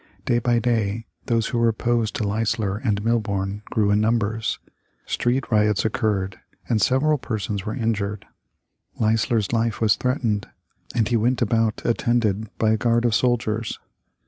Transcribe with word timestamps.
Day 0.25 0.39
by 0.39 0.57
day 0.57 1.05
those 1.27 1.49
who 1.49 1.59
were 1.59 1.67
opposed 1.67 2.15
to 2.15 2.27
Leisler 2.27 2.77
and 2.77 3.03
Milborne 3.03 3.63
grew 3.65 3.91
in 3.91 4.01
numbers. 4.01 4.57
Street 5.05 5.51
riots 5.51 5.85
occurred, 5.85 6.39
and 6.67 6.81
several 6.81 7.19
persons 7.19 7.67
were 7.67 7.75
injured. 7.75 8.25
Leisler's 8.99 9.53
life 9.53 9.79
was 9.79 9.95
threatened, 9.95 10.47
and 10.95 11.09
he 11.09 11.17
went 11.17 11.43
about 11.43 11.83
attended 11.85 12.49
by 12.57 12.71
a 12.71 12.77
guard 12.77 13.05
of 13.05 13.13
soldiers. 13.13 13.77